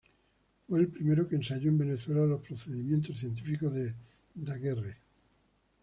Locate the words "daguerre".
4.33-4.95